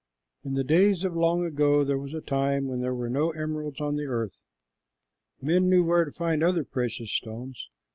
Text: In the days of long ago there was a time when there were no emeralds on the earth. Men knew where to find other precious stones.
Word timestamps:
In 0.43 0.53
the 0.55 0.63
days 0.63 1.03
of 1.03 1.15
long 1.15 1.45
ago 1.45 1.83
there 1.83 1.99
was 1.99 2.15
a 2.15 2.21
time 2.21 2.65
when 2.67 2.81
there 2.81 2.95
were 2.95 3.07
no 3.07 3.29
emeralds 3.33 3.79
on 3.79 3.97
the 3.97 4.05
earth. 4.07 4.39
Men 5.39 5.69
knew 5.69 5.83
where 5.83 6.05
to 6.05 6.11
find 6.11 6.41
other 6.41 6.63
precious 6.63 7.11
stones. 7.13 7.69